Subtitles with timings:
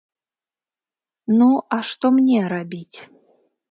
[1.39, 2.97] Ну, а што мне рабіць?